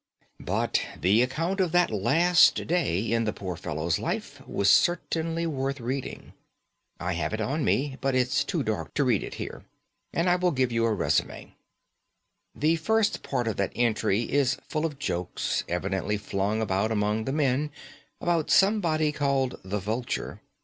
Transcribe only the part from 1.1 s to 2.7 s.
account of that last